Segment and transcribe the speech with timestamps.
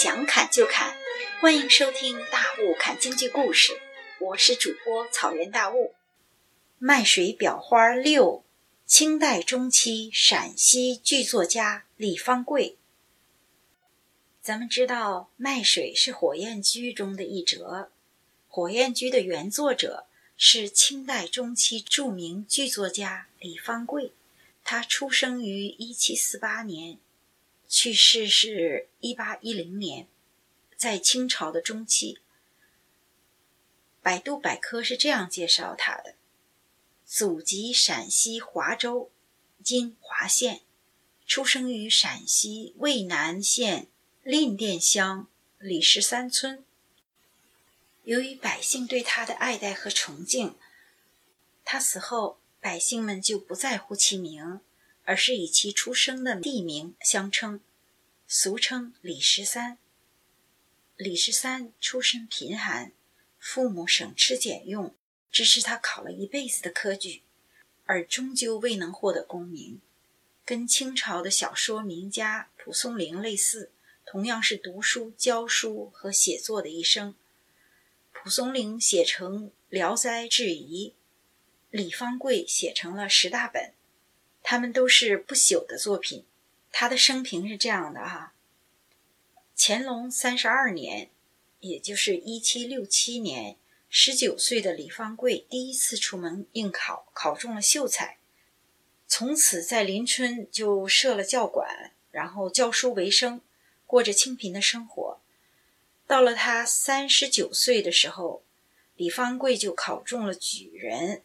[0.00, 0.96] 想砍就砍，
[1.40, 3.72] 欢迎收听《大雾砍京剧故事》，
[4.20, 5.92] 我是主播草原大雾。
[6.78, 8.44] 卖水裱花六，
[8.86, 12.76] 清代中期陕西剧作家李方贵。
[14.40, 17.90] 咱们知道，卖水是火焰居中的一折，
[18.46, 20.06] 火焰居的原作者
[20.36, 24.12] 是清代中期著名剧作家李方贵，
[24.62, 26.98] 他出生于一七四八年。
[27.68, 30.08] 去世是一八一零年，
[30.74, 32.18] 在清朝的中期。
[34.00, 36.14] 百度百科是这样介绍他的：
[37.04, 39.10] 祖籍陕西华州
[39.62, 40.62] （今华县），
[41.26, 43.88] 出生于陕西渭南县
[44.22, 46.64] 蔺店乡李十三村。
[48.04, 50.56] 由于百姓对他的爱戴和崇敬，
[51.66, 54.60] 他死后，百姓们就不在乎其名。
[55.08, 57.62] 而是以其出生的地名相称，
[58.26, 59.78] 俗称李十三。
[60.98, 62.92] 李十三出身贫寒，
[63.38, 64.94] 父母省吃俭用
[65.32, 67.22] 支持他考了一辈子的科举，
[67.86, 69.80] 而终究未能获得功名。
[70.44, 73.72] 跟清朝的小说名家蒲松龄类似，
[74.04, 77.14] 同样是读书、教书和写作的一生。
[78.12, 80.90] 蒲松龄写成《聊斋志异》，
[81.70, 83.72] 李方贵写成了十大本。
[84.50, 86.24] 他们都是不朽的作品。
[86.72, 88.32] 他的生平是这样的哈：
[89.54, 91.10] 乾隆三十二年，
[91.60, 93.58] 也就是一七六七年，
[93.90, 98.16] 十九岁的李方贵第一次出门应考，考中了秀才。
[99.06, 103.42] 从此在邻村就设了教馆，然后教书为生，
[103.86, 105.20] 过着清贫的生活。
[106.06, 108.42] 到了他三十九岁的时候，
[108.96, 111.22] 李方贵就考中了举人。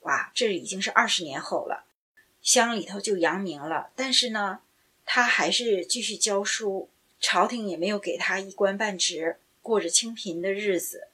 [0.00, 1.84] 哇，这已经是二十年后了。
[2.42, 4.60] 乡里头就扬名了，但是呢，
[5.06, 6.88] 他还是继续教书，
[7.20, 11.08] 朝廷也没有给他一官半职，过着清贫的日子。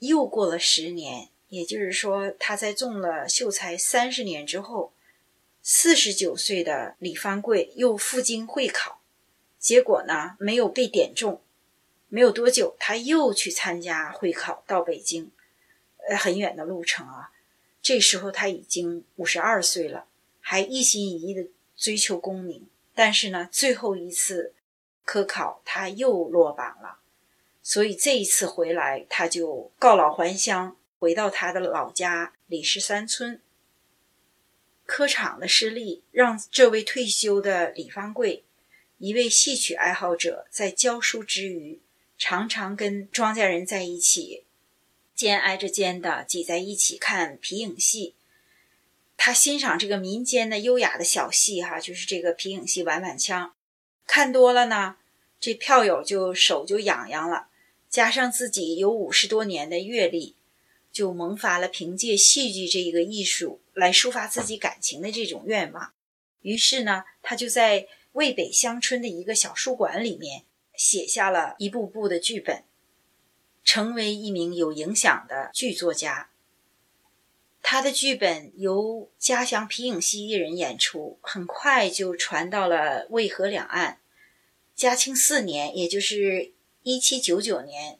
[0.00, 4.92] 又过了十年，也就是说，他在中了秀才三十年之后，
[5.62, 9.00] 四十九岁的李方贵又赴京会考，
[9.58, 11.40] 结果呢，没有被点中。
[12.08, 15.32] 没有多久，他又去参加会考，到北京，
[16.06, 17.32] 呃，很远的路程啊。
[17.82, 20.06] 这时候他已经五十二岁了。
[20.46, 24.52] 还一心一意的追求功名，但是呢，最后一次
[25.02, 26.98] 科考他又落榜了，
[27.62, 33.40] 所以这一次回来，他就告老还乡，回到他的老家李十三村。
[34.84, 38.44] 科场的失利让这位退休的李方贵，
[38.98, 41.80] 一位戏曲爱好者，在教书之余，
[42.18, 44.44] 常常跟庄稼人在一起，
[45.14, 48.14] 肩挨着肩的挤在一起看皮影戏。
[49.16, 53.54] 他欣赏这个民间的优雅的小戏，哈，就是这个皮影戏、碗碗腔，
[54.06, 54.96] 看多了呢，
[55.40, 57.48] 这票友就手就痒痒了。
[57.88, 60.34] 加上自己有五十多年的阅历，
[60.90, 65.92] 就萌发了凭借戏剧这一个艺术来抒发自己感情的这种愿望。
[66.42, 70.42] 于是呢，他就在渭北乡村的一个小书馆里面
[70.76, 72.64] 写下了一部部的剧本，
[73.62, 76.30] 成为一名有影响的剧作家。
[77.66, 84.00] 他的剧本由家乡皮影戏艺人演出，很快就传到了渭河两岸。
[84.76, 87.98] 嘉庆四年，也就是一七九九年，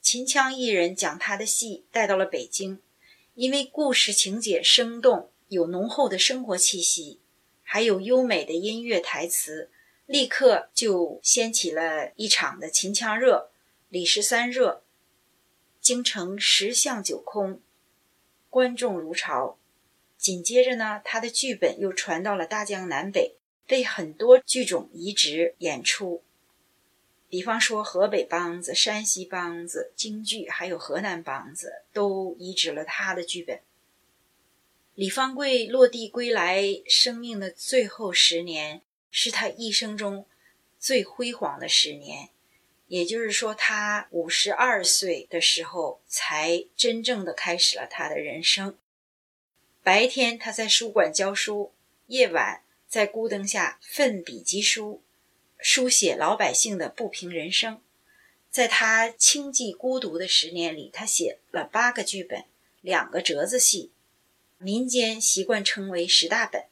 [0.00, 2.80] 秦腔艺人将他的戏带到了北京。
[3.34, 7.18] 因为故事情节生动，有浓厚的生活气息，
[7.64, 9.70] 还有优美的音乐台词，
[10.06, 13.50] 立刻就掀起了一场的秦腔热、
[13.88, 14.84] 李十三热。
[15.80, 17.60] 京城十巷九空。
[18.50, 19.58] 观众如潮，
[20.16, 23.36] 紧接着呢，他的剧本又传到了大江南北，
[23.66, 26.22] 被很多剧种移植演出。
[27.28, 33.60] 比方说，河北梆子、山西梆子、京剧，还有河南梆子，都移植了他的剧本。
[34.94, 38.80] 李方贵落地归来，生命的最后十年，
[39.10, 40.26] 是他一生中
[40.78, 42.30] 最辉煌的十年。
[42.88, 48.76] 也就是说，他五十二岁的时候才真正的开始了他的人生。
[49.82, 51.72] 白天他在书馆教书，
[52.06, 55.02] 夜晚在孤灯下奋笔疾书，
[55.58, 57.82] 书写老百姓的不平人生。
[58.50, 62.44] 在他清寂孤独的十年里，他写了八个剧本，
[62.80, 63.92] 两个折子戏，
[64.56, 66.64] 民间习惯称为十大本。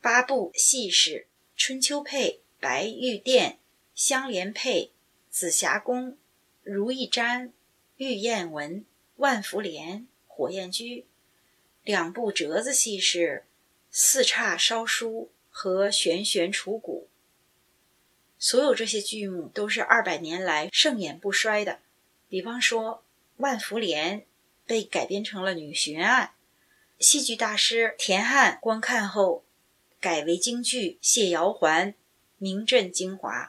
[0.00, 1.10] 八部戏是
[1.56, 2.30] 《春秋配》
[2.60, 3.50] 《白玉殿》
[3.92, 4.84] 《香莲配》。
[5.30, 6.18] 紫霞宫、
[6.64, 7.52] 如意毡、
[7.96, 8.84] 玉燕纹、
[9.16, 11.06] 万福莲、火焰居，
[11.84, 13.44] 两部折子戏是
[13.90, 17.08] 四叉烧书和玄玄楚鼓。
[18.38, 21.78] 所有这些剧目都是二百年来盛演不衰的。
[22.28, 22.96] 比方说
[23.36, 24.20] 《万福莲》
[24.66, 26.32] 被改编成了《女巡案》，
[27.04, 29.44] 戏剧大师田汉观看后
[30.00, 31.92] 改为京剧《谢瑶环》，
[32.38, 33.46] 名震京华。《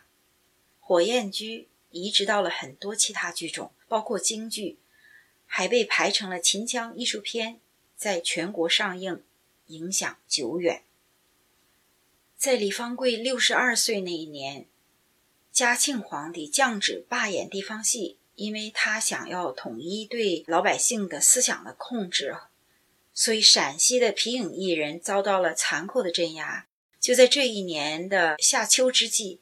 [0.80, 4.80] 火焰驹》移植到了很多其他剧种，包括京剧，
[5.46, 7.60] 还被排成了秦腔艺术片，
[7.96, 9.24] 在全国上映，
[9.68, 10.84] 影响久远。
[12.38, 14.66] 在李方贵六十二岁那一年。
[15.52, 22.38] 嘉庆皇帝降旨罢演地方戏，因为他想要统一对老百姓的思想的控制，
[23.14, 26.68] 所以陕西的皮影艺人遭到了残酷的镇压。
[27.02, 29.42] 就在这一年的夏秋之际，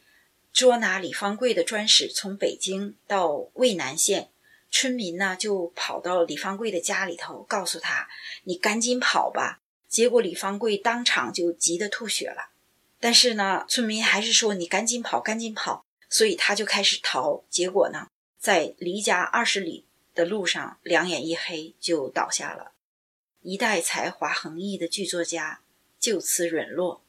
[0.52, 4.30] 捉拿李方贵的专使从北京到渭南县，
[4.72, 8.10] 村民呢就跑到李方贵的家里头，告诉他
[8.44, 12.52] ：“你赶紧跑吧！”结果李方贵当场就急得吐血了。
[13.00, 18.08] 但是呢，村民还是说：“你赶紧跑，赶紧跑。”所以他就开始逃，结果呢，
[18.40, 19.86] 在离家二十里
[20.16, 22.72] 的路上，两眼一黑就倒下了。
[23.42, 25.62] 一代才华横溢的剧作家
[26.00, 27.04] 就此陨落，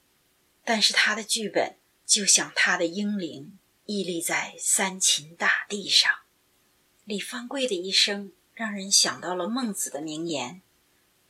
[0.64, 1.76] 但是他的剧本
[2.10, 6.10] 就像他的英灵，屹立在三秦大地上。
[7.04, 10.60] 李方贵的一生让人想到了孟子的名言：“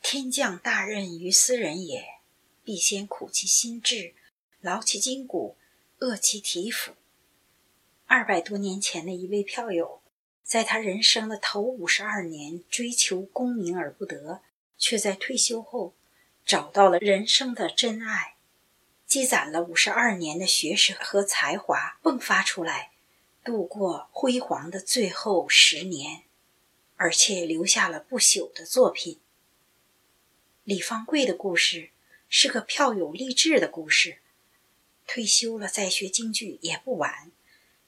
[0.01, 2.03] 天降大任于斯人也，
[2.63, 4.15] 必先苦其心志，
[4.59, 5.55] 劳其筋骨，
[5.99, 6.93] 饿其体肤。”
[8.07, 10.01] 二百多年前的一位票友，
[10.43, 14.41] 在他人生的头五十二年追求功名而不得，
[14.79, 15.93] 却在退休后
[16.43, 18.37] 找到了人生的真爱，
[19.11, 22.91] 积攒了五十二年的学识和才华迸发出来，
[23.43, 26.23] 度过辉煌的最后十年，
[26.95, 29.19] 而且留下了不朽的作品。
[30.63, 31.89] 李方贵的故事
[32.29, 34.19] 是个票友励志的故事，
[35.05, 37.33] 退休了再学京剧也不晚。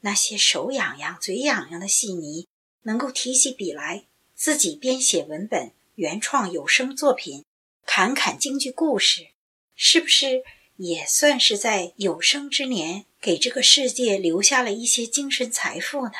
[0.01, 2.49] 那些手痒痒、嘴痒痒的戏迷，
[2.81, 4.03] 能够提起笔来，
[4.35, 7.45] 自己编写文本、原创有声作品，
[7.85, 9.29] 侃侃京剧故事，
[9.73, 10.43] 是不是
[10.77, 16.13] 也算是在有生之年给这个世界留下了一些精神财富呢？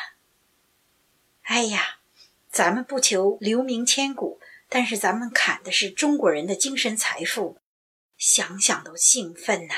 [1.43, 1.99] 哎呀，
[2.51, 4.39] 咱们不求留名千古，
[4.69, 7.57] 但是咱们砍的是中国人的精神财富，
[8.17, 9.73] 想想都兴奋呐！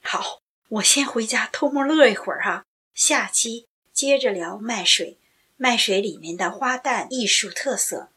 [0.00, 2.66] 好，我先回家偷摸乐一会儿哈。
[2.94, 5.18] 下期接着聊卖水，
[5.56, 8.10] 卖水里面的花旦艺术特色。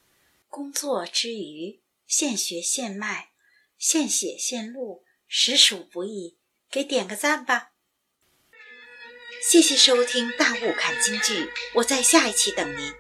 [0.50, 3.30] 工作之余，现学现卖，
[3.78, 5.03] 现写现录，
[5.36, 6.38] 实属不易，
[6.70, 7.70] 给点个赞吧。
[9.42, 12.94] 谢谢收听《大雾看京剧》，我在下一期等您。